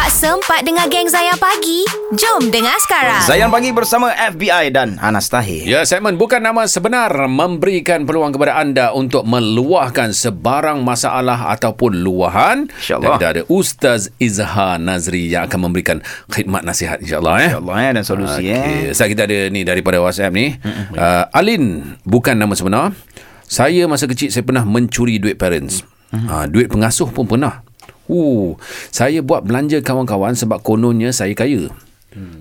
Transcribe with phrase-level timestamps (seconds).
[0.00, 1.84] Tak sempat dengar geng Zayan Pagi?
[2.16, 3.20] Jom dengar sekarang.
[3.20, 5.68] Zayan Pagi bersama FBI dan Anas Tahir.
[5.68, 12.72] Ya, segmen bukan nama sebenar memberikan peluang kepada anda untuk meluahkan sebarang masalah ataupun luahan.
[12.80, 13.04] InsyaAllah.
[13.04, 16.00] Dan kita ada Ustaz Izhar Nazri yang akan memberikan
[16.32, 17.36] khidmat nasihat insyaAllah.
[17.36, 17.50] Eh.
[17.52, 18.56] InsyaAllah ya dan solusi Okey.
[18.56, 18.96] eh.
[18.96, 20.56] Saya kita ada ni daripada WhatsApp ni.
[20.96, 22.96] Uh, Alin bukan nama sebenar.
[23.44, 25.84] Saya masa kecil saya pernah mencuri duit parents.
[26.08, 27.68] Uh, duit pengasuh pun pernah.
[28.10, 28.58] Uh,
[28.90, 31.70] saya buat belanja kawan-kawan sebab kononnya saya kaya.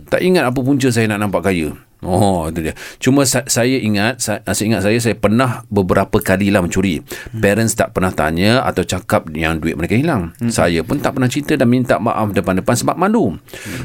[0.06, 1.74] Tak ingat apa punca saya nak nampak kaya.
[2.00, 2.74] Oh, itu dia.
[2.96, 7.04] Cuma sa- saya ingat, sa- saya ingat saya, saya pernah beberapa kali lah mencuri.
[7.36, 10.32] Parents tak pernah tanya atau cakap yang duit mereka hilang.
[10.48, 13.36] Saya pun tak pernah cerita dan minta maaf depan-depan sebab malu.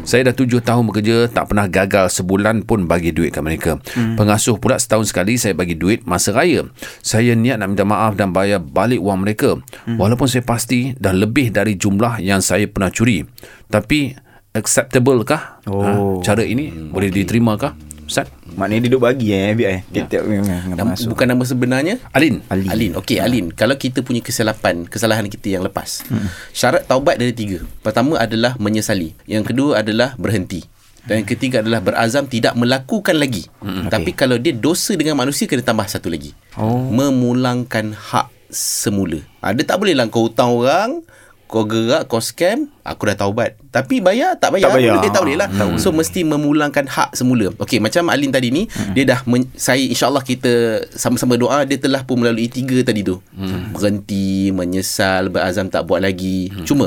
[0.06, 3.82] Saya dah tujuh tahun bekerja, tak pernah gagal sebulan pun bagi duit kat mereka.
[4.14, 6.70] Pengasuh pula setahun sekali saya bagi duit masa raya.
[7.02, 9.58] Saya niat nak minta maaf dan bayar balik wang mereka.
[9.90, 13.26] Walaupun saya pasti dah lebih dari jumlah yang saya pernah curi.
[13.66, 14.14] Tapi
[14.54, 15.58] acceptable kah?
[15.66, 15.82] Oh.
[15.82, 15.90] Ha,
[16.22, 17.74] cara ini boleh diterima kah?
[18.06, 18.30] Ustaz?
[18.54, 19.76] Maknanya dia duduk bagi eh FBI.
[19.90, 21.08] Tiap-tiap Nama, dengan masuk.
[21.10, 22.38] bukan nama sebenarnya Alin.
[22.46, 22.68] Alin.
[22.70, 22.92] Alin.
[23.00, 23.50] Okey, Alin.
[23.50, 26.06] Kalau kita punya kesilapan, kesalahan kita yang lepas.
[26.06, 26.30] Hmm.
[26.54, 27.66] Syarat taubat ada tiga.
[27.82, 29.18] Pertama adalah menyesali.
[29.26, 30.62] Yang kedua adalah berhenti.
[31.04, 33.50] Dan yang ketiga adalah berazam tidak melakukan lagi.
[33.58, 33.90] Hmm.
[33.90, 36.30] Tapi kalau dia dosa dengan manusia kena tambah satu lagi.
[36.54, 36.88] Oh.
[36.94, 39.18] Memulangkan hak semula.
[39.42, 41.02] Ha, dia tak boleh lah kau hutang orang,
[41.44, 43.54] kau gerak, kau scam, aku dah taubat.
[43.70, 44.72] Tapi bayar, tak bayar.
[44.72, 44.94] Tak bayar.
[45.04, 45.48] Dia tak boleh lah.
[45.48, 45.78] Hmm.
[45.78, 47.52] So, mesti memulangkan hak semula.
[47.60, 48.92] Okey, macam Alin tadi ni, hmm.
[48.96, 53.22] dia dah, men- saya insyaAllah kita sama-sama doa, dia telah pun melalui tiga tadi tu.
[53.36, 53.70] Hmm.
[53.70, 56.50] Berhenti, menyesal, berazam tak buat lagi.
[56.50, 56.66] Hmm.
[56.66, 56.86] Cuma,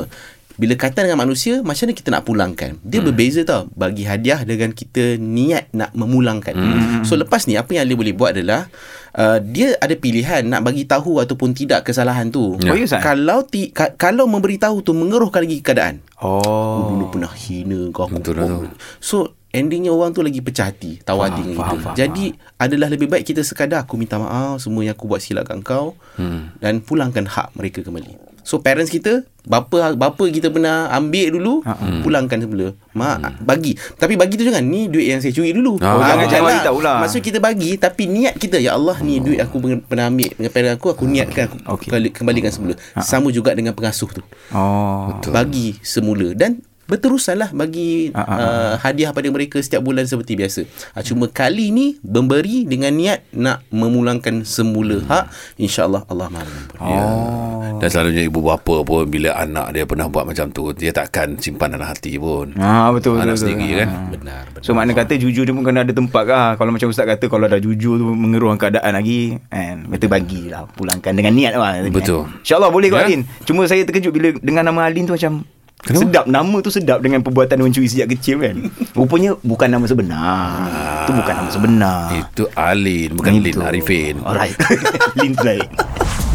[0.58, 2.70] bila kaitan dengan manusia, macam mana kita nak pulangkan?
[2.82, 3.06] Dia hmm.
[3.06, 3.70] berbeza tau.
[3.78, 6.54] Bagi hadiah dengan kita niat nak memulangkan.
[6.58, 7.06] Hmm.
[7.06, 8.66] So, lepas ni, apa yang Ali boleh buat adalah,
[9.14, 12.58] uh, dia ada pilihan nak bagi tahu ataupun tidak kesalahan tu.
[12.58, 12.90] Oh, ya?
[12.98, 16.02] Kalau ti, ka, kalau memberitahu tu mengeruhkan lagi keadaan.
[16.18, 16.90] Oh.
[16.90, 18.18] Dulu pernah hina kau aku.
[18.18, 18.66] Betul lah tu.
[18.98, 21.84] So endingnya orang tu lagi pecah hati, tawadi dengan faham, kita.
[21.88, 22.24] faham, Jadi
[22.56, 25.96] adalah lebih baik kita sekadar aku minta maaf semua yang aku buat silap kat kau
[26.16, 26.60] hmm.
[26.60, 28.28] dan pulangkan hak mereka kembali.
[28.48, 32.00] So parents kita bapa bapa kita pernah ambil dulu hmm.
[32.00, 32.72] pulangkan semula.
[32.96, 33.34] Mak hmm.
[33.44, 33.76] bagi.
[33.76, 35.76] Tapi bagi tu jangan ni duit yang saya curi dulu.
[35.80, 36.96] Ah, Oh, jangan- jangan bagi tahu lah.
[37.04, 40.76] Maksud kita bagi tapi niat kita ya Allah ni duit aku pernah ambil dengan parents
[40.80, 42.08] aku aku niatkan aku okay.
[42.08, 42.72] kembalikan semula.
[43.04, 45.12] Sama juga dengan pengasuh tu Oh.
[45.12, 45.32] Betul.
[45.36, 48.38] bagi semula dan berterusanlah bagi Ah, ah, ah.
[48.40, 50.64] uh, hadiah pada mereka setiap bulan seperti biasa.
[50.96, 55.28] Uh, cuma kali ni memberi dengan niat nak memulangkan semula hak
[55.60, 56.88] insya-Allah Allah Maha Pengampun.
[56.88, 57.02] Ya.
[57.04, 57.78] Oh.
[57.78, 61.76] Dan selalunya ibu bapa pun bila anak dia pernah buat macam tu, dia takkan simpan
[61.76, 62.56] dalam hati pun.
[62.56, 63.24] Ah betul betul.
[63.24, 63.42] Anak betul.
[63.44, 63.88] sendiri kan.
[64.10, 64.62] Benar, benar.
[64.64, 67.46] So makna kata jujur dia pun kena ada tempat kah Kalau macam Ustaz kata Kalau
[67.46, 72.26] dah jujur tu Mengeruhkan keadaan lagi kan Kata bagilah Pulangkan dengan niat lah Betul.
[72.42, 73.06] InsyaAllah boleh kot Ya.
[73.06, 75.46] Alin Cuma saya terkejut Bila dengan nama Alin tu macam
[75.78, 76.02] Kenapa?
[76.04, 78.56] Sedap Nama tu sedap Dengan perbuatan mencuri sejak kecil kan
[78.98, 80.66] Rupanya Bukan nama sebenar
[81.06, 83.62] Itu bukan nama sebenar Itu Alin, bukan Lin Itu.
[83.62, 84.14] Arifin.
[84.26, 84.58] Alright
[85.22, 85.70] Lin baik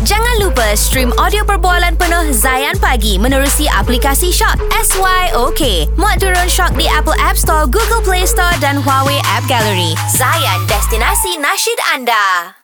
[0.04, 5.96] Jangan lupa stream audio perbualan penuh Zayan Pagi menerusi aplikasi Shock SYOK.
[5.96, 9.96] Muat turun Shock di Apple App Store, Google Play Store dan Huawei App Gallery.
[10.12, 12.63] Zayan, destinasi nasyid anda.